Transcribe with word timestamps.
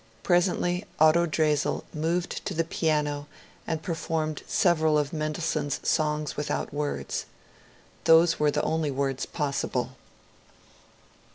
Presently 0.23 0.83
Otto 0.99 1.27
Dresel 1.27 1.83
moved 1.93 2.43
to 2.47 2.55
the 2.55 2.63
piano 2.63 3.27
and 3.67 3.83
performed 3.83 4.41
several 4.47 4.97
of 4.97 5.13
Mendelssohn's" 5.13 5.79
Songs 5.87 6.35
without 6.35 6.73
Words." 6.73 7.27
Those 8.05 8.39
were 8.39 8.49
the 8.49 8.63
only 8.63 8.89
words 8.89 9.27
possible. 9.27 9.97